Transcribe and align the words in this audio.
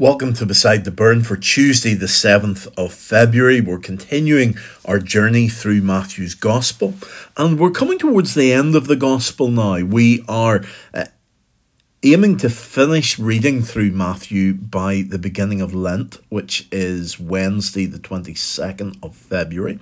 Welcome 0.00 0.32
to 0.34 0.46
Beside 0.46 0.84
the 0.84 0.92
Burn 0.92 1.24
for 1.24 1.36
Tuesday, 1.36 1.92
the 1.92 2.06
7th 2.06 2.72
of 2.78 2.94
February. 2.94 3.60
We're 3.60 3.80
continuing 3.80 4.56
our 4.84 5.00
journey 5.00 5.48
through 5.48 5.82
Matthew's 5.82 6.36
Gospel, 6.36 6.94
and 7.36 7.58
we're 7.58 7.72
coming 7.72 7.98
towards 7.98 8.34
the 8.34 8.52
end 8.52 8.76
of 8.76 8.86
the 8.86 8.94
Gospel 8.94 9.50
now. 9.50 9.82
We 9.82 10.24
are 10.28 10.62
uh, 10.94 11.06
aiming 12.04 12.36
to 12.36 12.48
finish 12.48 13.18
reading 13.18 13.60
through 13.60 13.90
Matthew 13.90 14.54
by 14.54 15.02
the 15.02 15.18
beginning 15.18 15.60
of 15.60 15.74
Lent, 15.74 16.18
which 16.28 16.68
is 16.70 17.18
Wednesday, 17.18 17.86
the 17.86 17.98
22nd 17.98 19.02
of 19.02 19.16
February. 19.16 19.80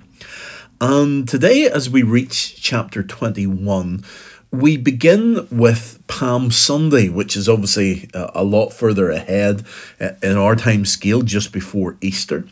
And 0.81 1.27
today, 1.27 1.71
as 1.71 1.89
we 1.89 2.03
reach 2.03 2.61
chapter 2.61 3.03
21, 3.03 4.05
we 4.51 4.77
begin 4.77 5.49
with 5.51 6.03
Palm 6.07 6.51
Sunday, 6.51 7.09
which 7.09 7.35
is 7.35 7.49
obviously 7.49 8.11
a 8.13 8.45
lot 8.45 8.71
further 8.71 9.11
ahead 9.11 9.65
uh, 9.99 10.11
in 10.23 10.37
our 10.37 10.55
time 10.55 10.85
scale, 10.85 11.23
just 11.23 11.51
before 11.51 11.97
Easter. 12.03 12.45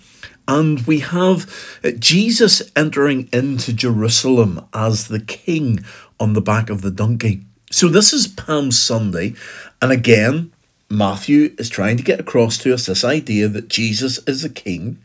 And 0.48 0.86
we 0.86 1.00
have 1.00 1.78
uh, 1.84 1.90
Jesus 1.98 2.62
entering 2.74 3.28
into 3.30 3.74
Jerusalem 3.74 4.66
as 4.72 5.08
the 5.08 5.20
king 5.20 5.84
on 6.18 6.32
the 6.32 6.40
back 6.40 6.70
of 6.70 6.80
the 6.80 6.90
donkey. 6.90 7.42
So, 7.70 7.88
this 7.88 8.14
is 8.14 8.26
Palm 8.26 8.70
Sunday. 8.70 9.34
And 9.82 9.92
again, 9.92 10.50
Matthew 10.88 11.54
is 11.58 11.68
trying 11.68 11.98
to 11.98 12.02
get 12.02 12.20
across 12.20 12.56
to 12.58 12.72
us 12.72 12.86
this 12.86 13.04
idea 13.04 13.48
that 13.48 13.68
Jesus 13.68 14.18
is 14.26 14.44
a 14.44 14.50
king. 14.50 14.98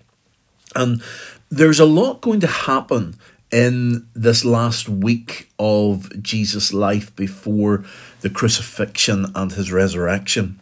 And 0.75 1.01
there's 1.49 1.79
a 1.79 1.85
lot 1.85 2.21
going 2.21 2.39
to 2.41 2.47
happen 2.47 3.15
in 3.51 4.07
this 4.13 4.45
last 4.45 4.87
week 4.87 5.49
of 5.57 6.21
Jesus' 6.21 6.71
life 6.71 7.15
before 7.15 7.83
the 8.21 8.29
crucifixion 8.29 9.31
and 9.33 9.51
his 9.51 9.71
resurrection. 9.71 10.59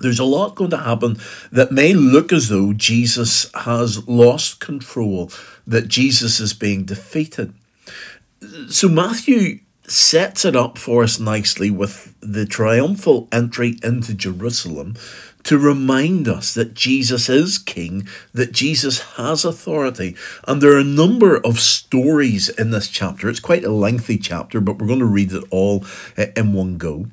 There's 0.00 0.18
a 0.18 0.24
lot 0.24 0.54
going 0.54 0.70
to 0.70 0.78
happen 0.78 1.18
that 1.50 1.72
may 1.72 1.92
look 1.92 2.32
as 2.32 2.48
though 2.48 2.72
Jesus 2.72 3.50
has 3.52 4.06
lost 4.06 4.60
control, 4.60 5.30
that 5.66 5.88
Jesus 5.88 6.40
is 6.40 6.52
being 6.52 6.84
defeated. 6.84 7.52
So 8.68 8.88
Matthew 8.88 9.60
sets 9.90 10.44
it 10.44 10.56
up 10.56 10.78
for 10.78 11.02
us 11.02 11.18
nicely 11.18 11.70
with 11.70 12.14
the 12.20 12.46
triumphal 12.46 13.28
entry 13.32 13.76
into 13.82 14.14
Jerusalem 14.14 14.96
to 15.44 15.58
remind 15.58 16.28
us 16.28 16.52
that 16.54 16.74
Jesus 16.74 17.28
is 17.28 17.58
King, 17.58 18.06
that 18.34 18.52
Jesus 18.52 19.00
has 19.16 19.44
authority. 19.44 20.14
And 20.46 20.60
there 20.60 20.72
are 20.72 20.80
a 20.80 20.84
number 20.84 21.38
of 21.38 21.58
stories 21.58 22.48
in 22.50 22.70
this 22.70 22.88
chapter. 22.88 23.28
It's 23.28 23.40
quite 23.40 23.64
a 23.64 23.72
lengthy 23.72 24.18
chapter, 24.18 24.60
but 24.60 24.78
we're 24.78 24.86
going 24.86 24.98
to 24.98 25.06
read 25.06 25.32
it 25.32 25.44
all 25.50 25.86
eh, 26.16 26.32
in 26.36 26.52
one 26.52 26.76
go. 26.76 27.06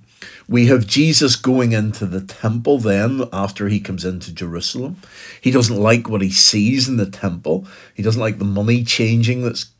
We 0.47 0.67
have 0.67 0.85
Jesus 0.85 1.35
going 1.35 1.71
into 1.71 2.05
the 2.05 2.21
temple 2.21 2.77
then 2.77 3.23
after 3.33 3.67
he 3.67 3.79
comes 3.79 4.05
into 4.05 4.33
Jerusalem. 4.33 4.97
He 5.41 5.49
doesn't 5.49 5.75
like 5.75 6.09
what 6.09 6.21
he 6.21 6.29
sees 6.29 6.87
in 6.87 6.97
the 6.97 7.09
temple. 7.09 7.65
He 7.93 8.03
doesn't 8.03 8.21
like 8.21 8.37
the 8.37 8.45
money 8.45 8.83
changing 8.83 9.41
that's 9.43 9.71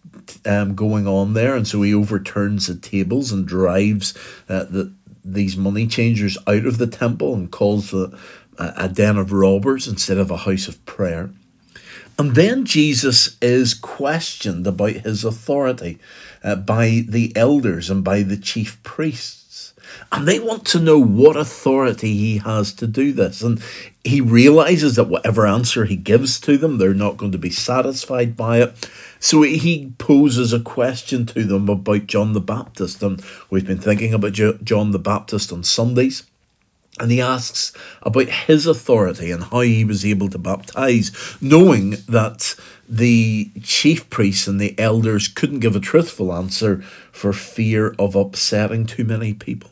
um, 0.46 0.76
going 0.76 1.08
on 1.08 1.34
there, 1.34 1.56
and 1.56 1.68
so 1.68 1.82
he 1.82 1.94
overturns 1.94 2.68
the 2.68 2.76
tables 2.76 3.32
and 3.32 3.48
drives 3.48 4.14
uh, 4.50 4.64
the, 4.66 4.94
these 5.24 5.58
money 5.58 5.88
changers 5.88 6.38
out 6.48 6.66
of 6.66 6.78
the 6.78 6.88
temple 6.88 7.34
and 7.34 7.52
calls 7.52 7.92
the 7.92 8.18
a 8.58 8.88
den 8.88 9.18
of 9.18 9.32
robbers 9.32 9.88
instead 9.88 10.18
of 10.18 10.32
a 10.32 10.38
house 10.38 10.68
of 10.68 10.84
prayer. 10.86 11.30
And 12.18 12.36
then 12.36 12.64
Jesus 12.66 13.38
is 13.42 13.74
questioned 13.74 14.66
about 14.66 14.92
his 14.92 15.26
authority 15.26 16.00
uh, 16.44 16.56
by 16.56 17.04
the 17.08 17.36
elders 17.36 17.90
and 17.90 18.04
by 18.04 18.22
the 18.22 18.38
chief 18.38 18.82
priests. 18.84 19.45
And 20.12 20.28
they 20.28 20.40
want 20.40 20.66
to 20.68 20.80
know 20.80 21.00
what 21.00 21.36
authority 21.36 22.16
he 22.16 22.38
has 22.38 22.72
to 22.74 22.88
do 22.88 23.12
this. 23.12 23.42
And 23.42 23.62
he 24.04 24.22
realizes 24.22 24.96
that 24.96 25.10
whatever 25.10 25.46
answer 25.46 25.86
he 25.86 25.96
gives 25.96 26.40
to 26.42 26.58
them, 26.58 26.78
they're 26.78 26.94
not 26.94 27.18
going 27.18 27.32
to 27.32 27.38
be 27.38 27.50
satisfied 27.50 28.38
by 28.38 28.62
it. 28.62 28.90
So 29.20 29.42
he 29.42 29.92
poses 29.98 30.54
a 30.54 30.60
question 30.60 31.26
to 31.28 31.44
them 31.44 31.68
about 31.70 32.08
John 32.08 32.34
the 32.34 32.42
Baptist. 32.42 33.02
And 33.04 33.24
we've 33.50 33.66
been 33.66 33.80
thinking 33.80 34.14
about 34.14 34.34
John 34.34 34.92
the 34.92 35.00
Baptist 35.00 35.52
on 35.52 35.64
Sundays. 35.64 36.24
And 36.98 37.12
he 37.12 37.20
asks 37.20 37.74
about 38.04 38.30
his 38.30 38.66
authority 38.66 39.30
and 39.30 39.44
how 39.44 39.60
he 39.62 39.84
was 39.84 40.06
able 40.06 40.30
to 40.30 40.38
baptize, 40.38 41.12
knowing 41.42 41.98
that 42.08 42.56
the 42.88 43.52
chief 43.62 44.10
priests 44.10 44.48
and 44.48 44.62
the 44.62 44.80
elders 44.80 45.28
couldn't 45.28 45.60
give 45.60 45.76
a 45.76 45.82
truthful 45.82 46.32
answer 46.32 46.82
for 47.12 47.34
fear 47.34 47.94
of 48.00 48.16
upsetting 48.16 48.86
too 48.86 49.04
many 49.04 49.34
people. 49.34 49.72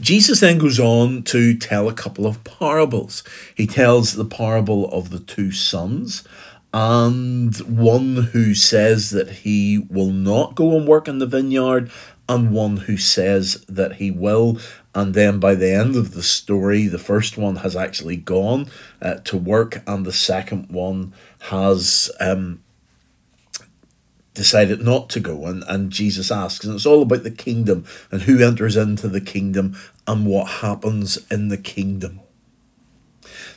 Jesus 0.00 0.40
then 0.40 0.58
goes 0.58 0.80
on 0.80 1.22
to 1.24 1.56
tell 1.56 1.88
a 1.88 1.94
couple 1.94 2.26
of 2.26 2.42
parables. 2.44 3.22
He 3.54 3.66
tells 3.66 4.14
the 4.14 4.24
parable 4.24 4.90
of 4.92 5.10
the 5.10 5.20
two 5.20 5.52
sons 5.52 6.24
and 6.72 7.56
one 7.58 8.16
who 8.32 8.54
says 8.54 9.10
that 9.10 9.30
he 9.30 9.78
will 9.78 10.12
not 10.12 10.54
go 10.54 10.76
and 10.76 10.86
work 10.86 11.08
in 11.08 11.18
the 11.18 11.26
vineyard 11.26 11.90
and 12.28 12.52
one 12.52 12.76
who 12.76 12.96
says 12.96 13.64
that 13.68 13.94
he 13.94 14.10
will. 14.10 14.58
And 14.94 15.14
then 15.14 15.40
by 15.40 15.56
the 15.56 15.72
end 15.72 15.96
of 15.96 16.14
the 16.14 16.22
story, 16.22 16.86
the 16.86 16.98
first 16.98 17.36
one 17.36 17.56
has 17.56 17.74
actually 17.74 18.16
gone 18.16 18.68
uh, 19.02 19.16
to 19.24 19.36
work, 19.36 19.82
and 19.86 20.04
the 20.06 20.12
second 20.12 20.70
one 20.70 21.12
has 21.40 22.10
um, 22.20 22.62
decided 24.34 24.82
not 24.82 25.08
to 25.10 25.20
go. 25.20 25.46
And, 25.46 25.64
and 25.66 25.90
Jesus 25.90 26.30
asks, 26.30 26.64
and 26.64 26.74
it's 26.74 26.86
all 26.86 27.02
about 27.02 27.22
the 27.22 27.30
kingdom 27.30 27.84
and 28.10 28.22
who 28.22 28.42
enters 28.44 28.76
into 28.76 29.08
the 29.08 29.20
kingdom 29.20 29.76
and 30.06 30.26
what 30.26 30.48
happens 30.60 31.18
in 31.30 31.48
the 31.48 31.58
kingdom. 31.58 32.20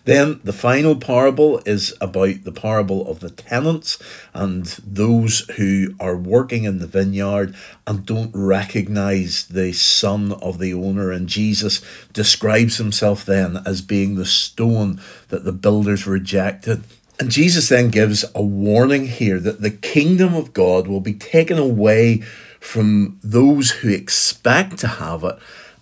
Then 0.06 0.42
the 0.44 0.54
final 0.54 0.96
parable 0.96 1.60
is 1.66 1.94
about 2.02 2.44
the 2.44 2.52
parable 2.52 3.10
of 3.10 3.22
the 3.22 3.30
tenants 3.30 3.98
and 4.34 4.66
those 4.86 5.40
who 5.56 5.96
are 6.00 6.16
working 6.16 6.66
in 6.66 6.80
the 6.80 6.88
vineyard 6.88 7.56
and 7.88 8.06
don't 8.06 8.32
recognize 8.34 9.46
the 9.46 9.72
son 9.72 10.34
of 10.34 10.60
the 10.60 10.74
owner. 10.74 11.12
And 11.12 11.30
Jesus 11.30 11.82
describes 12.12 12.78
himself 12.78 13.26
then 13.26 13.62
as 13.66 13.82
being 13.82 14.16
the 14.16 14.26
stone 14.26 15.02
that 15.30 15.46
the 15.46 15.54
builders 15.54 16.06
rejected. 16.06 16.84
And 17.20 17.30
Jesus 17.30 17.70
then 17.70 17.90
gives 17.90 18.26
a 18.34 18.42
warning 18.42 19.08
here 19.08 19.40
that 19.40 19.62
the 19.62 19.72
kingdom 19.72 20.34
of 20.34 20.54
God 20.54 20.88
will 20.88 21.00
be 21.00 21.14
taken 21.14 21.58
away 21.58 22.18
from 22.60 23.20
those 23.24 23.72
who 23.72 23.90
expect 23.90 24.80
to 24.80 24.88
have 24.88 25.24
it 25.24 25.38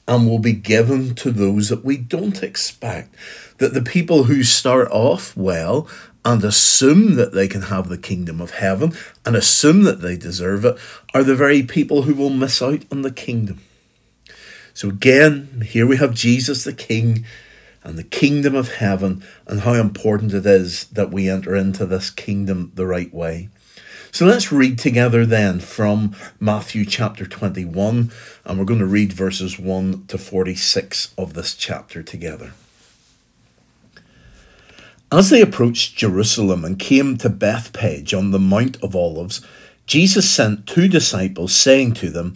and 0.08 0.28
will 0.28 0.40
be 0.40 0.54
given 0.54 1.16
to 1.16 1.32
those 1.32 1.70
that 1.70 1.86
we 1.86 1.96
don't 1.96 2.44
expect. 2.44 3.16
That 3.60 3.74
the 3.74 3.82
people 3.82 4.24
who 4.24 4.44
start 4.44 4.90
off 4.92 5.36
well 5.38 5.88
and 6.26 6.44
assume 6.44 7.16
that 7.16 7.34
they 7.34 7.48
can 7.48 7.64
have 7.64 7.88
the 7.88 7.98
kingdom 7.98 8.42
of 8.42 8.52
heaven 8.52 8.94
and 9.26 9.36
assume 9.36 9.84
that 9.84 10.02
they 10.02 10.18
deserve 10.18 10.66
it 10.66 10.78
are 11.14 11.24
the 11.24 11.36
very 11.36 11.64
people 11.64 12.04
who 12.04 12.14
will 12.14 12.30
miss 12.30 12.62
out 12.62 12.84
on 12.92 13.04
the 13.04 13.12
kingdom. 13.12 13.62
So, 14.74 14.90
again, 14.90 15.64
here 15.66 15.86
we 15.86 15.98
have 15.98 16.14
Jesus 16.14 16.64
the 16.64 16.74
King 16.74 17.26
and 17.84 17.98
the 17.98 18.04
kingdom 18.04 18.56
of 18.56 18.76
heaven 18.76 19.24
and 19.48 19.62
how 19.62 19.74
important 19.74 20.34
it 20.34 20.46
is 20.46 20.86
that 20.86 21.12
we 21.12 21.30
enter 21.30 21.56
into 21.56 21.86
this 21.86 22.10
kingdom 22.10 22.72
the 22.76 22.86
right 22.86 23.14
way. 23.14 23.50
So 24.12 24.26
let's 24.26 24.52
read 24.52 24.78
together 24.78 25.26
then 25.26 25.62
from 25.62 26.16
Matthew 26.40 26.84
chapter 26.84 27.26
21, 27.26 28.12
and 28.44 28.60
we're 28.60 28.66
going 28.66 28.80
to 28.80 28.86
read 28.86 29.14
verses 29.14 29.58
1 29.58 30.08
to 30.08 30.18
46 30.18 31.14
of 31.18 31.34
this 31.34 31.56
chapter 31.56 32.04
together. 32.04 32.52
As 35.14 35.30
they 35.30 35.42
approached 35.42 35.98
Jerusalem 35.98 36.66
and 36.66 36.78
came 36.78 37.18
to 37.18 37.30
Bethphage 37.30 38.14
on 38.14 38.32
the 38.32 38.40
Mount 38.40 38.82
of 38.84 38.96
Olives, 38.96 39.46
Jesus 39.86 40.30
sent 40.30 40.68
two 40.68 40.88
disciples, 40.88 41.56
saying 41.56 41.94
to 41.96 42.10
them, 42.10 42.36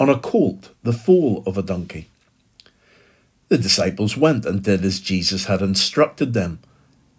on 0.00 0.08
a 0.08 0.18
colt, 0.18 0.70
the 0.82 0.94
foal 0.94 1.42
of 1.46 1.58
a 1.58 1.62
donkey. 1.62 2.08
The 3.48 3.58
disciples 3.58 4.16
went 4.16 4.46
and 4.46 4.62
did 4.62 4.82
as 4.82 4.98
Jesus 4.98 5.44
had 5.44 5.60
instructed 5.60 6.32
them. 6.32 6.60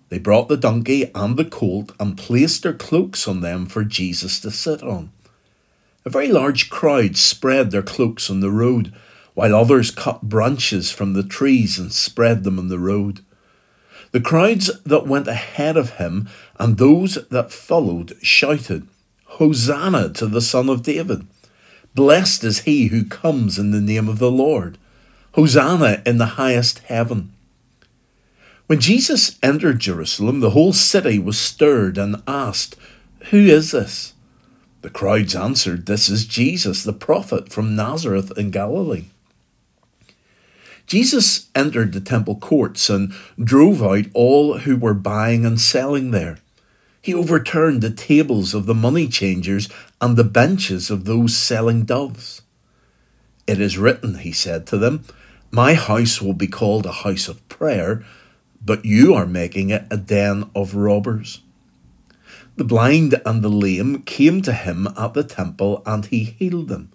They 0.09 0.17
brought 0.17 0.49
the 0.49 0.57
donkey 0.57 1.11
and 1.13 1.37
the 1.37 1.45
colt 1.45 1.91
and 1.99 2.17
placed 2.17 2.63
their 2.63 2.73
cloaks 2.73 3.27
on 3.27 3.41
them 3.41 3.67
for 3.67 3.83
Jesus 3.83 4.39
to 4.39 4.49
sit 4.49 4.81
on. 4.81 5.11
A 6.05 6.09
very 6.09 6.29
large 6.29 6.71
crowd 6.71 7.17
spread 7.17 7.69
their 7.69 7.83
cloaks 7.83 8.31
on 8.31 8.39
the 8.39 8.49
road, 8.49 8.91
while 9.35 9.55
others 9.55 9.91
cut 9.91 10.23
branches 10.23 10.91
from 10.91 11.13
the 11.13 11.23
trees 11.23 11.77
and 11.77 11.93
spread 11.93 12.43
them 12.43 12.57
on 12.57 12.69
the 12.69 12.79
road. 12.79 13.23
The 14.11 14.19
crowds 14.19 14.71
that 14.83 15.07
went 15.07 15.27
ahead 15.27 15.77
of 15.77 15.91
him 15.91 16.27
and 16.59 16.77
those 16.77 17.15
that 17.29 17.51
followed 17.51 18.17
shouted, 18.23 18.87
Hosanna 19.25 20.09
to 20.13 20.25
the 20.25 20.41
Son 20.41 20.67
of 20.67 20.81
David! 20.81 21.27
Blessed 21.93 22.43
is 22.43 22.59
he 22.59 22.87
who 22.87 23.03
comes 23.03 23.59
in 23.59 23.71
the 23.71 23.81
name 23.81 24.07
of 24.07 24.19
the 24.19 24.31
Lord! 24.31 24.77
Hosanna 25.33 26.01
in 26.05 26.17
the 26.17 26.37
highest 26.37 26.79
heaven! 26.79 27.33
When 28.67 28.79
Jesus 28.79 29.37
entered 29.43 29.79
Jerusalem, 29.79 30.39
the 30.39 30.51
whole 30.51 30.71
city 30.71 31.19
was 31.19 31.37
stirred 31.37 31.97
and 31.97 32.23
asked, 32.25 32.77
Who 33.31 33.39
is 33.39 33.71
this? 33.71 34.13
The 34.81 34.89
crowds 34.89 35.35
answered, 35.35 35.85
This 35.85 36.07
is 36.07 36.25
Jesus, 36.25 36.83
the 36.83 36.93
prophet 36.93 37.51
from 37.51 37.75
Nazareth 37.75 38.31
in 38.37 38.49
Galilee. 38.49 39.05
Jesus 40.87 41.49
entered 41.53 41.93
the 41.93 42.01
temple 42.01 42.35
courts 42.35 42.89
and 42.89 43.13
drove 43.37 43.83
out 43.83 44.05
all 44.13 44.59
who 44.59 44.75
were 44.77 44.93
buying 44.93 45.45
and 45.45 45.59
selling 45.59 46.11
there. 46.11 46.39
He 47.01 47.13
overturned 47.13 47.81
the 47.81 47.89
tables 47.89 48.53
of 48.53 48.67
the 48.67 48.75
money 48.75 49.07
changers 49.07 49.69
and 49.99 50.15
the 50.15 50.23
benches 50.23 50.91
of 50.91 51.05
those 51.05 51.35
selling 51.35 51.83
doves. 51.83 52.43
It 53.47 53.59
is 53.59 53.77
written, 53.77 54.19
he 54.19 54.31
said 54.31 54.67
to 54.67 54.77
them, 54.77 55.03
My 55.49 55.73
house 55.73 56.21
will 56.21 56.33
be 56.33 56.47
called 56.47 56.85
a 56.85 56.91
house 56.91 57.27
of 57.27 57.47
prayer, 57.49 58.05
but 58.63 58.85
you 58.85 59.15
are 59.15 59.25
making 59.25 59.71
it 59.71 59.85
a 59.89 59.97
den 59.97 60.49
of 60.55 60.75
robbers. 60.75 61.41
The 62.55 62.63
blind 62.63 63.19
and 63.25 63.41
the 63.41 63.49
lame 63.49 64.03
came 64.03 64.43
to 64.43 64.53
him 64.53 64.87
at 64.95 65.15
the 65.15 65.23
temple, 65.23 65.81
and 65.85 66.05
he 66.05 66.23
healed 66.25 66.67
them. 66.67 66.91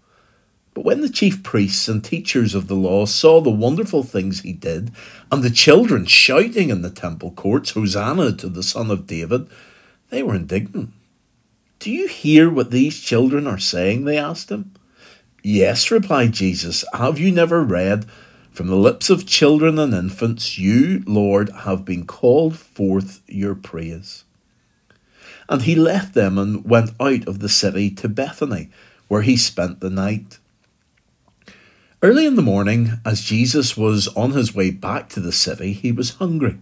But 0.74 0.84
when 0.84 1.00
the 1.00 1.08
chief 1.08 1.42
priests 1.42 1.88
and 1.88 2.04
teachers 2.04 2.54
of 2.54 2.68
the 2.68 2.74
law 2.74 3.06
saw 3.06 3.40
the 3.40 3.50
wonderful 3.50 4.04
things 4.04 4.42
he 4.42 4.52
did, 4.52 4.92
and 5.32 5.42
the 5.42 5.50
children 5.50 6.04
shouting 6.04 6.68
in 6.68 6.82
the 6.82 6.90
temple 6.90 7.32
courts, 7.32 7.70
Hosanna 7.70 8.36
to 8.36 8.48
the 8.48 8.62
Son 8.62 8.90
of 8.90 9.06
David, 9.06 9.48
they 10.10 10.22
were 10.22 10.34
indignant. 10.34 10.90
Do 11.78 11.90
you 11.90 12.08
hear 12.08 12.50
what 12.50 12.70
these 12.70 13.00
children 13.00 13.46
are 13.46 13.58
saying? 13.58 14.04
They 14.04 14.16
asked 14.16 14.50
him. 14.50 14.72
Yes, 15.42 15.90
replied 15.90 16.32
Jesus. 16.32 16.84
Have 16.92 17.18
you 17.18 17.30
never 17.30 17.62
read, 17.62 18.06
From 18.50 18.68
the 18.68 18.76
lips 18.76 19.10
of 19.10 19.26
children 19.26 19.78
and 19.78 19.92
infants, 19.92 20.58
you, 20.58 21.02
Lord, 21.06 21.50
have 21.50 21.84
been 21.84 22.06
called 22.06 22.58
forth 22.58 23.20
your 23.26 23.54
praise? 23.54 24.24
And 25.48 25.62
he 25.62 25.74
left 25.74 26.14
them 26.14 26.38
and 26.38 26.64
went 26.64 26.90
out 26.98 27.28
of 27.28 27.40
the 27.40 27.48
city 27.48 27.90
to 27.90 28.08
Bethany, 28.08 28.70
where 29.08 29.22
he 29.22 29.36
spent 29.36 29.80
the 29.80 29.90
night. 29.90 30.38
Early 32.02 32.26
in 32.26 32.36
the 32.36 32.42
morning, 32.42 32.92
as 33.04 33.20
Jesus 33.22 33.76
was 33.76 34.08
on 34.08 34.32
his 34.32 34.54
way 34.54 34.70
back 34.70 35.08
to 35.10 35.20
the 35.20 35.32
city, 35.32 35.72
he 35.72 35.92
was 35.92 36.14
hungry. 36.14 36.56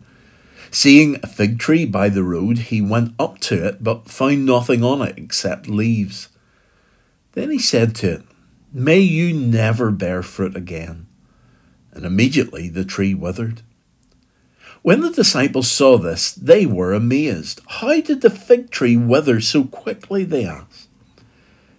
Seeing 0.70 1.16
a 1.22 1.26
fig 1.26 1.58
tree 1.58 1.84
by 1.84 2.08
the 2.08 2.22
road, 2.22 2.58
he 2.58 2.80
went 2.80 3.14
up 3.18 3.38
to 3.40 3.66
it, 3.66 3.82
but 3.82 4.08
found 4.08 4.44
nothing 4.44 4.82
on 4.82 5.02
it 5.02 5.18
except 5.18 5.68
leaves. 5.68 6.28
Then 7.32 7.50
he 7.50 7.58
said 7.58 7.94
to 7.96 8.12
it, 8.12 8.22
May 8.72 8.98
you 8.98 9.32
never 9.32 9.90
bear 9.90 10.22
fruit 10.22 10.56
again. 10.56 11.06
And 11.92 12.04
immediately 12.04 12.68
the 12.68 12.84
tree 12.84 13.14
withered. 13.14 13.62
When 14.82 15.00
the 15.00 15.10
disciples 15.10 15.70
saw 15.70 15.96
this, 15.96 16.32
they 16.32 16.66
were 16.66 16.92
amazed. 16.92 17.60
How 17.66 18.00
did 18.00 18.20
the 18.20 18.30
fig 18.30 18.70
tree 18.70 18.96
wither 18.96 19.40
so 19.40 19.64
quickly? 19.64 20.24
They 20.24 20.44
asked. 20.44 20.88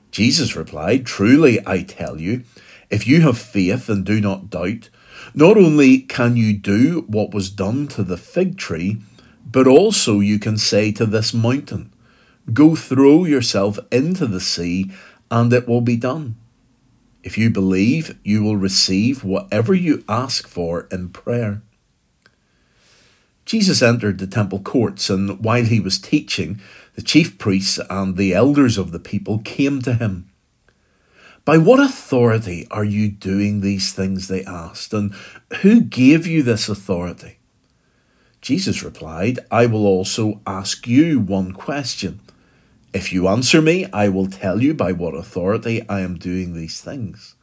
Jesus 0.10 0.56
replied, 0.56 1.06
Truly 1.06 1.60
I 1.68 1.84
tell 1.84 2.20
you, 2.20 2.44
if 2.90 3.06
you 3.06 3.22
have 3.22 3.38
faith 3.38 3.90
and 3.90 4.06
do 4.06 4.22
not 4.22 4.50
doubt, 4.50 4.90
not 5.34 5.58
only 5.58 6.00
can 6.00 6.38
you 6.38 6.54
do 6.54 7.06
what 7.08 7.34
was 7.34 7.50
done 7.50 7.88
to 7.90 8.04
the 8.04 8.18
fig 8.18 8.58
tree, 8.58 8.98
but 9.50 9.68
also 9.68 10.20
you 10.20 10.40
can 10.40 10.58
say 10.58 10.92
to 10.92 11.06
this 11.06 11.34
mountain, 11.34 11.92
Go 12.54 12.76
throw 12.76 13.26
yourself 13.26 13.80
into 13.92 14.28
the 14.28 14.40
sea, 14.40 14.92
and 15.32 15.52
it 15.52 15.68
will 15.68 15.82
be 15.82 15.98
done. 15.98 16.36
If 17.24 17.38
you 17.40 17.50
believe, 17.50 18.20
you 18.24 18.44
will 18.44 18.58
receive 18.58 19.24
whatever 19.24 19.74
you 19.74 20.04
ask 20.08 20.48
for 20.48 20.88
in 20.92 21.10
prayer. 21.10 21.64
Jesus 23.46 23.82
entered 23.82 24.20
the 24.20 24.28
temple 24.28 24.60
courts, 24.60 25.10
and 25.10 25.40
while 25.40 25.64
he 25.66 25.80
was 25.80 26.00
teaching, 26.00 26.60
the 26.96 27.02
chief 27.02 27.38
priests 27.38 27.80
and 27.90 28.16
the 28.16 28.34
elders 28.34 28.78
of 28.78 28.92
the 28.92 29.00
people 29.00 29.40
came 29.40 29.82
to 29.82 29.96
him. 29.96 30.30
By 31.46 31.60
what 31.60 31.80
authority 31.80 32.68
are 32.72 32.84
you 32.84 33.08
doing 33.08 33.62
these 33.62 33.94
things? 33.94 34.28
They 34.28 34.44
asked. 34.44 34.94
And 34.94 35.14
who 35.62 35.82
gave 35.82 36.26
you 36.26 36.42
this 36.42 36.68
authority? 36.68 37.38
Jesus 38.42 38.84
replied, 38.84 39.40
I 39.52 39.68
will 39.68 39.86
also 39.86 40.42
ask 40.48 40.88
you 40.88 41.20
one 41.20 41.52
question. 41.52 42.20
If 42.94 43.14
you 43.14 43.28
answer 43.28 43.62
me, 43.62 43.86
I 43.94 44.10
will 44.10 44.28
tell 44.28 44.62
you 44.62 44.74
by 44.74 44.92
what 44.92 45.14
authority 45.14 45.88
I 45.88 46.02
am 46.02 46.18
doing 46.18 46.54
these 46.54 46.82
things. 46.82 47.36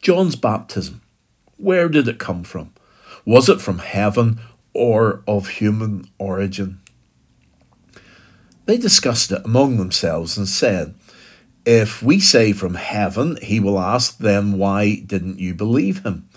John's 0.00 0.36
baptism, 0.36 1.02
where 1.56 1.88
did 1.88 2.06
it 2.06 2.18
come 2.18 2.44
from? 2.44 2.72
Was 3.24 3.48
it 3.48 3.60
from 3.60 3.78
heaven 3.78 4.40
or 4.74 5.22
of 5.26 5.48
human 5.48 6.08
origin? 6.18 6.80
They 8.66 8.76
discussed 8.76 9.32
it 9.32 9.44
among 9.44 9.76
themselves 9.76 10.36
and 10.36 10.48
said, 10.48 10.94
if 11.64 12.02
we 12.02 12.18
say 12.18 12.52
from 12.52 12.74
heaven, 12.74 13.38
he 13.42 13.60
will 13.60 13.78
ask 13.78 14.18
them, 14.18 14.58
Why 14.58 14.96
didn't 14.96 15.38
you 15.38 15.54
believe 15.54 16.02
him? 16.04 16.28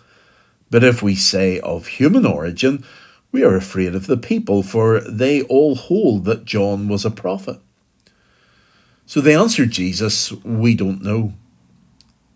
But 0.70 0.84
if 0.84 1.02
we 1.02 1.16
say 1.16 1.60
of 1.60 1.88
human 1.88 2.26
origin, 2.26 2.84
we 3.32 3.44
are 3.44 3.56
afraid 3.56 3.96
of 3.96 4.08
the 4.08 4.18
people, 4.18 4.64
for 4.64 5.00
they 5.02 5.42
all 5.44 5.76
hold 5.76 6.26
that 6.26 6.46
John 6.46 6.88
was 6.88 7.06
a 7.06 7.12
prophet. 7.12 7.60
So 9.06 9.22
they 9.22 9.36
answered 9.36 9.72
Jesus, 9.72 10.32
We 10.32 10.76
don't 10.76 11.02
know. 11.02 11.34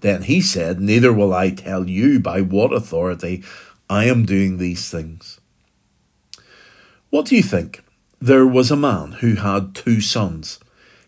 Then 0.01 0.24
he 0.24 0.41
said, 0.41 0.80
Neither 0.80 1.12
will 1.12 1.33
I 1.33 1.51
tell 1.51 1.89
you 1.89 2.19
by 2.19 2.41
what 2.41 2.74
authority 2.74 3.44
I 3.89 4.06
am 4.06 4.25
doing 4.25 4.57
these 4.57 4.89
things. 4.89 5.39
What 7.09 7.25
do 7.25 7.36
you 7.36 7.44
think? 7.44 7.83
There 8.21 8.45
was 8.45 8.69
a 8.69 8.75
man 8.75 9.13
who 9.13 9.36
had 9.36 9.74
two 9.74 10.01
sons. 10.01 10.59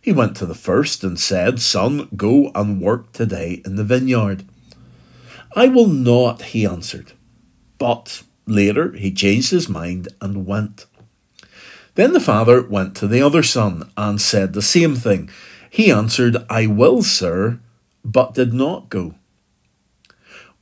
He 0.01 0.11
went 0.11 0.35
to 0.37 0.47
the 0.47 0.55
first 0.55 1.03
and 1.03 1.19
said, 1.19 1.61
Son, 1.61 2.09
go 2.15 2.51
and 2.55 2.81
work 2.81 3.11
today 3.11 3.61
in 3.63 3.75
the 3.75 3.83
vineyard. 3.83 4.43
I 5.55 5.67
will 5.67 5.87
not, 5.87 6.41
he 6.41 6.65
answered. 6.65 7.13
But 7.77 8.23
later 8.47 8.93
he 8.93 9.13
changed 9.13 9.51
his 9.51 9.69
mind 9.69 10.07
and 10.19 10.47
went. 10.47 10.87
Then 11.95 12.13
the 12.13 12.19
father 12.19 12.61
went 12.61 12.95
to 12.97 13.07
the 13.07 13.21
other 13.21 13.43
son 13.43 13.91
and 13.95 14.19
said 14.19 14.53
the 14.53 14.61
same 14.61 14.95
thing. 14.95 15.29
He 15.69 15.91
answered, 15.91 16.37
I 16.49 16.65
will, 16.65 17.03
sir, 17.03 17.59
but 18.03 18.33
did 18.33 18.53
not 18.53 18.89
go. 18.89 19.15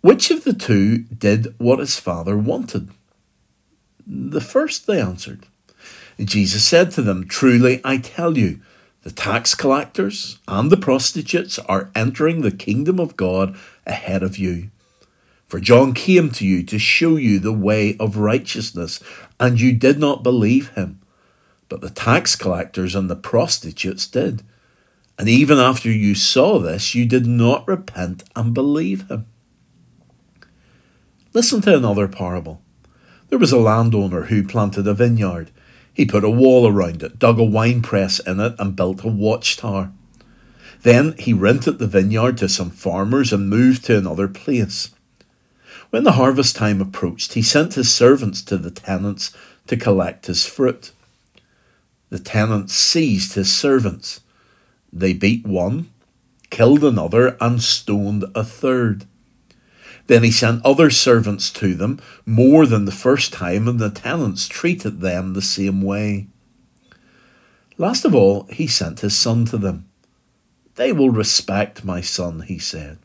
Which 0.01 0.31
of 0.31 0.43
the 0.43 0.53
two 0.53 0.99
did 0.99 1.53
what 1.57 1.79
his 1.79 1.99
father 1.99 2.37
wanted? 2.37 2.89
The 4.07 4.41
first, 4.41 4.87
they 4.87 4.99
answered. 4.99 5.45
Jesus 6.19 6.67
said 6.67 6.91
to 6.91 7.01
them, 7.01 7.27
Truly 7.27 7.79
I 7.83 7.97
tell 7.97 8.37
you, 8.37 8.59
the 9.03 9.11
tax 9.11 9.55
collectors 9.55 10.39
and 10.47 10.69
the 10.69 10.77
prostitutes 10.77 11.57
are 11.59 11.89
entering 11.95 12.41
the 12.41 12.51
kingdom 12.51 12.99
of 12.99 13.15
God 13.15 13.55
ahead 13.85 14.23
of 14.23 14.37
you. 14.37 14.69
For 15.47 15.59
John 15.59 15.93
came 15.93 16.29
to 16.31 16.45
you 16.45 16.63
to 16.63 16.77
show 16.77 17.15
you 17.15 17.39
the 17.39 17.53
way 17.53 17.97
of 17.97 18.17
righteousness, 18.17 19.01
and 19.39 19.59
you 19.59 19.73
did 19.73 19.99
not 19.99 20.21
believe 20.21 20.69
him. 20.69 20.99
But 21.69 21.81
the 21.81 21.89
tax 21.89 22.35
collectors 22.35 22.93
and 22.93 23.09
the 23.09 23.15
prostitutes 23.15 24.05
did. 24.05 24.43
And 25.17 25.27
even 25.27 25.57
after 25.57 25.89
you 25.89 26.13
saw 26.13 26.59
this, 26.59 26.93
you 26.93 27.05
did 27.05 27.25
not 27.25 27.67
repent 27.67 28.23
and 28.35 28.53
believe 28.53 29.09
him. 29.09 29.25
Listen 31.33 31.61
to 31.61 31.75
another 31.75 32.07
parable. 32.07 32.61
There 33.29 33.39
was 33.39 33.51
a 33.51 33.59
landowner 33.59 34.23
who 34.23 34.47
planted 34.47 34.87
a 34.87 34.93
vineyard 34.93 35.51
he 35.99 36.05
put 36.05 36.23
a 36.23 36.29
wall 36.29 36.65
around 36.65 37.03
it, 37.03 37.19
dug 37.19 37.37
a 37.37 37.43
wine 37.43 37.81
press 37.81 38.19
in 38.19 38.39
it, 38.39 38.55
and 38.57 38.73
built 38.73 39.03
a 39.03 39.09
watchtower. 39.09 39.91
Then 40.83 41.13
he 41.19 41.33
rented 41.33 41.77
the 41.77 41.87
vineyard 41.87 42.37
to 42.37 42.47
some 42.47 42.69
farmers 42.69 43.33
and 43.33 43.49
moved 43.49 43.83
to 43.83 43.97
another 43.97 44.29
place. 44.29 44.91
When 45.89 46.05
the 46.05 46.13
harvest 46.13 46.55
time 46.55 46.79
approached, 46.79 47.33
he 47.33 47.41
sent 47.41 47.73
his 47.73 47.93
servants 47.93 48.41
to 48.43 48.57
the 48.57 48.71
tenants 48.71 49.35
to 49.67 49.75
collect 49.75 50.27
his 50.27 50.45
fruit. 50.45 50.93
The 52.09 52.19
tenants 52.19 52.75
seized 52.75 53.33
his 53.33 53.53
servants. 53.53 54.21
They 54.93 55.11
beat 55.11 55.45
one, 55.45 55.89
killed 56.49 56.85
another, 56.85 57.35
and 57.41 57.61
stoned 57.61 58.23
a 58.33 58.45
third. 58.45 59.05
Then 60.09 60.23
he 60.23 60.31
sent 60.31 60.65
other 60.65 60.89
servants 60.89 61.51
to 61.51 61.75
them, 61.75 61.99
more 62.25 62.65
than 62.65 62.85
the 62.85 62.91
first 62.91 63.31
time, 63.31 63.67
and 63.67 63.77
the 63.77 63.91
tenants 63.91 64.47
treated 64.47 65.01
them 65.01 65.35
the 65.35 65.41
same 65.41 65.83
way. 65.83 66.25
Last 67.77 68.05
of 68.05 68.15
all, 68.15 68.47
he 68.49 68.65
sent 68.65 69.01
his 69.01 69.15
son 69.15 69.45
to 69.45 69.57
them. 69.59 69.87
They 70.77 70.91
will 70.91 71.11
respect 71.11 71.85
my 71.85 72.01
son, 72.01 72.41
he 72.41 72.57
said. 72.57 72.97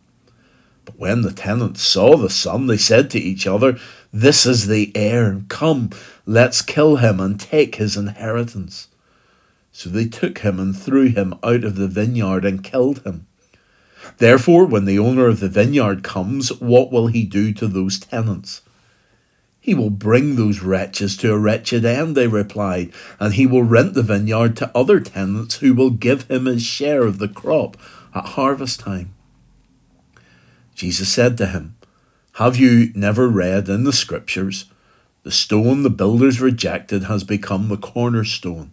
But 0.87 0.99
when 0.99 1.21
the 1.21 1.33
tenants 1.35 1.83
saw 1.83 2.17
the 2.17 2.31
son, 2.31 2.69
they 2.69 2.79
said 2.79 3.11
to 3.11 3.21
each 3.21 3.47
other, 3.47 3.79
This 4.11 4.47
is 4.47 4.67
the 4.67 4.91
heir. 4.95 5.43
Come, 5.49 5.91
let's 6.25 6.63
kill 6.63 6.97
him 6.97 7.21
and 7.21 7.39
take 7.39 7.75
his 7.75 7.99
inheritance. 7.99 8.89
So 9.73 9.91
they 9.91 10.07
took 10.07 10.39
him 10.39 10.59
and 10.59 10.75
threw 10.75 11.09
him 11.09 11.35
out 11.43 11.65
of 11.65 11.77
the 11.77 11.87
vineyard 11.87 12.47
and 12.47 12.65
killed 12.65 13.03
him. 13.05 13.27
Therefore, 14.19 14.65
when 14.65 14.85
the 14.85 14.99
owner 14.99 15.27
of 15.27 15.41
the 15.41 15.49
vineyard 15.49 16.03
comes, 16.03 16.51
what 16.61 16.93
will 16.93 17.09
he 17.09 17.25
do 17.25 17.53
to 17.55 17.67
those 17.67 17.99
tenants? 17.99 18.63
He 19.61 19.73
will 19.73 19.91
bring 19.91 20.37
those 20.37 20.61
wretches 20.61 21.17
to 21.17 21.33
a 21.33 21.39
wretched 21.39 21.87
end, 21.87 22.15
they 22.15 22.27
replied, 22.27 22.93
and 23.19 23.33
he 23.33 23.47
will 23.47 23.63
rent 23.63 23.95
the 23.95 24.03
vineyard 24.03 24.57
to 24.59 24.71
other 24.77 25.01
tenants 25.01 25.57
who 25.57 25.73
will 25.73 25.89
give 25.89 26.29
him 26.29 26.45
his 26.45 26.63
share 26.63 27.05
of 27.05 27.19
the 27.19 27.29
crop 27.29 27.79
at 28.15 28.27
harvest 28.27 28.81
time. 28.81 29.15
Jesus 30.75 31.09
said 31.09 31.39
to 31.39 31.47
him, 31.47 31.77
Have 32.35 32.57
you 32.59 32.93
never 32.95 33.27
read 33.27 33.69
in 33.71 33.85
the 33.85 33.93
Scriptures, 33.93 34.67
the 35.23 35.33
stone 35.33 35.83
the 35.83 35.89
builders 35.89 36.43
rejected 36.43 37.05
has 37.05 37.25
become 37.25 37.69
the 37.69 37.79
cornerstone? 37.79 38.71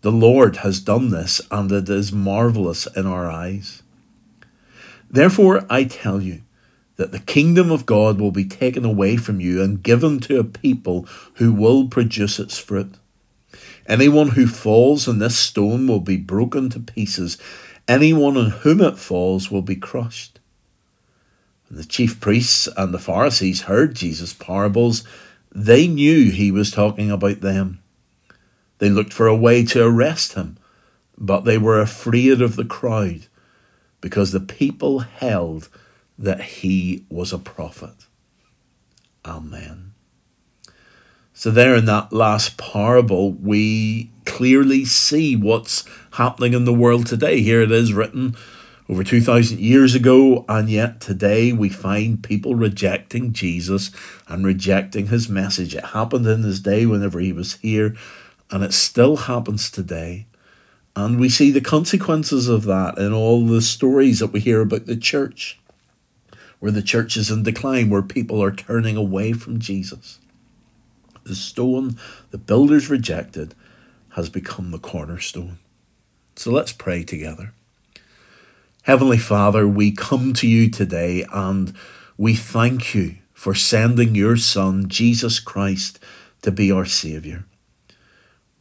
The 0.00 0.12
Lord 0.12 0.56
has 0.56 0.80
done 0.80 1.10
this, 1.10 1.42
and 1.50 1.70
it 1.70 1.90
is 1.90 2.10
marvelous 2.10 2.86
in 2.96 3.06
our 3.06 3.30
eyes. 3.30 3.81
Therefore, 5.12 5.66
I 5.68 5.84
tell 5.84 6.22
you 6.22 6.40
that 6.96 7.12
the 7.12 7.18
kingdom 7.18 7.70
of 7.70 7.84
God 7.84 8.18
will 8.18 8.30
be 8.30 8.46
taken 8.46 8.84
away 8.84 9.16
from 9.16 9.40
you 9.40 9.62
and 9.62 9.82
given 9.82 10.18
to 10.20 10.38
a 10.38 10.44
people 10.44 11.06
who 11.34 11.52
will 11.52 11.86
produce 11.86 12.38
its 12.38 12.58
fruit. 12.58 12.94
Anyone 13.86 14.30
who 14.30 14.46
falls 14.46 15.06
on 15.06 15.18
this 15.18 15.36
stone 15.36 15.86
will 15.86 16.00
be 16.00 16.16
broken 16.16 16.70
to 16.70 16.80
pieces. 16.80 17.36
Anyone 17.86 18.38
on 18.38 18.50
whom 18.50 18.80
it 18.80 18.98
falls 18.98 19.50
will 19.50 19.62
be 19.62 19.76
crushed. 19.76 20.40
When 21.68 21.78
the 21.78 21.84
chief 21.84 22.18
priests 22.18 22.68
and 22.76 22.94
the 22.94 22.98
Pharisees 22.98 23.62
heard 23.62 23.94
Jesus' 23.94 24.32
parables, 24.32 25.04
they 25.54 25.86
knew 25.86 26.30
he 26.30 26.50
was 26.50 26.70
talking 26.70 27.10
about 27.10 27.40
them. 27.40 27.82
They 28.78 28.88
looked 28.88 29.12
for 29.12 29.26
a 29.26 29.36
way 29.36 29.64
to 29.66 29.84
arrest 29.84 30.34
him, 30.34 30.56
but 31.18 31.40
they 31.40 31.58
were 31.58 31.80
afraid 31.80 32.40
of 32.40 32.56
the 32.56 32.64
crowd 32.64 33.26
because 34.02 34.32
the 34.32 34.40
people 34.40 34.98
held 34.98 35.70
that 36.18 36.42
he 36.42 37.06
was 37.08 37.32
a 37.32 37.38
prophet. 37.38 37.94
Amen. 39.24 39.94
So, 41.32 41.50
there 41.50 41.74
in 41.74 41.86
that 41.86 42.12
last 42.12 42.58
parable, 42.58 43.32
we 43.32 44.10
clearly 44.26 44.84
see 44.84 45.34
what's 45.34 45.84
happening 46.12 46.52
in 46.52 46.66
the 46.66 46.74
world 46.74 47.06
today. 47.06 47.40
Here 47.40 47.62
it 47.62 47.72
is 47.72 47.94
written 47.94 48.36
over 48.88 49.02
2,000 49.02 49.58
years 49.58 49.94
ago, 49.94 50.44
and 50.48 50.68
yet 50.68 51.00
today 51.00 51.52
we 51.52 51.70
find 51.70 52.22
people 52.22 52.54
rejecting 52.54 53.32
Jesus 53.32 53.90
and 54.28 54.44
rejecting 54.44 55.06
his 55.06 55.28
message. 55.28 55.74
It 55.74 55.86
happened 55.86 56.26
in 56.26 56.42
his 56.42 56.60
day 56.60 56.84
whenever 56.84 57.18
he 57.18 57.32
was 57.32 57.54
here, 57.54 57.96
and 58.50 58.62
it 58.62 58.74
still 58.74 59.16
happens 59.16 59.70
today. 59.70 60.26
And 60.94 61.18
we 61.18 61.28
see 61.28 61.50
the 61.50 61.60
consequences 61.60 62.48
of 62.48 62.64
that 62.64 62.98
in 62.98 63.12
all 63.12 63.46
the 63.46 63.62
stories 63.62 64.18
that 64.18 64.32
we 64.32 64.40
hear 64.40 64.60
about 64.60 64.86
the 64.86 64.96
church, 64.96 65.58
where 66.58 66.72
the 66.72 66.82
church 66.82 67.16
is 67.16 67.30
in 67.30 67.42
decline, 67.42 67.88
where 67.88 68.02
people 68.02 68.42
are 68.42 68.52
turning 68.52 68.96
away 68.96 69.32
from 69.32 69.58
Jesus. 69.58 70.18
The 71.24 71.34
stone 71.34 71.96
the 72.30 72.38
builders 72.38 72.90
rejected 72.90 73.54
has 74.10 74.28
become 74.28 74.70
the 74.70 74.78
cornerstone. 74.78 75.58
So 76.36 76.50
let's 76.50 76.72
pray 76.72 77.04
together. 77.04 77.52
Heavenly 78.82 79.18
Father, 79.18 79.66
we 79.66 79.92
come 79.92 80.32
to 80.34 80.48
you 80.48 80.68
today 80.68 81.24
and 81.32 81.72
we 82.16 82.34
thank 82.34 82.94
you 82.94 83.16
for 83.32 83.54
sending 83.54 84.14
your 84.14 84.36
Son, 84.36 84.88
Jesus 84.88 85.40
Christ, 85.40 85.98
to 86.42 86.50
be 86.50 86.70
our 86.70 86.84
Saviour. 86.84 87.44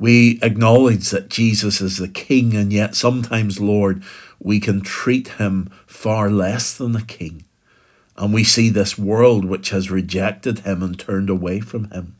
We 0.01 0.39
acknowledge 0.41 1.11
that 1.11 1.29
Jesus 1.29 1.79
is 1.79 1.99
the 1.99 2.07
King, 2.07 2.55
and 2.55 2.73
yet 2.73 2.95
sometimes, 2.95 3.59
Lord, 3.59 4.01
we 4.39 4.59
can 4.59 4.81
treat 4.81 5.27
him 5.27 5.69
far 5.85 6.31
less 6.31 6.75
than 6.75 6.95
a 6.95 7.03
king. 7.03 7.45
And 8.17 8.33
we 8.33 8.43
see 8.43 8.69
this 8.69 8.97
world 8.97 9.45
which 9.45 9.69
has 9.69 9.91
rejected 9.91 10.61
him 10.61 10.81
and 10.81 10.97
turned 10.97 11.29
away 11.29 11.59
from 11.59 11.91
him. 11.91 12.15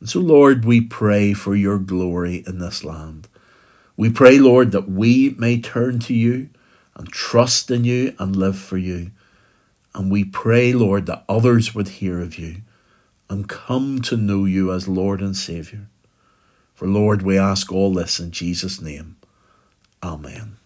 And 0.00 0.10
so, 0.10 0.18
Lord, 0.18 0.64
we 0.64 0.80
pray 0.80 1.32
for 1.32 1.54
your 1.54 1.78
glory 1.78 2.42
in 2.44 2.58
this 2.58 2.82
land. 2.82 3.28
We 3.96 4.10
pray, 4.10 4.40
Lord, 4.40 4.72
that 4.72 4.88
we 4.88 5.36
may 5.38 5.60
turn 5.60 6.00
to 6.00 6.12
you 6.12 6.50
and 6.96 7.06
trust 7.12 7.70
in 7.70 7.84
you 7.84 8.16
and 8.18 8.34
live 8.34 8.58
for 8.58 8.78
you. 8.78 9.12
And 9.94 10.10
we 10.10 10.24
pray, 10.24 10.72
Lord, 10.72 11.06
that 11.06 11.24
others 11.28 11.72
would 11.72 11.86
hear 11.86 12.18
of 12.18 12.36
you 12.36 12.62
and 13.30 13.48
come 13.48 14.02
to 14.02 14.16
know 14.16 14.44
you 14.44 14.72
as 14.72 14.88
Lord 14.88 15.20
and 15.20 15.36
Saviour. 15.36 15.86
For 16.74 16.86
Lord, 16.86 17.22
we 17.22 17.38
ask 17.38 17.70
all 17.72 17.92
this 17.92 18.18
in 18.18 18.30
Jesus' 18.30 18.80
name. 18.80 19.16
Amen. 20.02 20.56